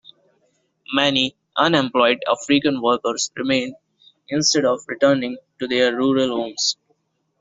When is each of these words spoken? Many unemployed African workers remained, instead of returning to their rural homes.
Many 0.95 1.35
unemployed 1.55 2.23
African 2.27 2.81
workers 2.81 3.31
remained, 3.35 3.75
instead 4.29 4.65
of 4.65 4.79
returning 4.87 5.37
to 5.59 5.67
their 5.67 5.95
rural 5.95 6.29
homes. 6.37 6.75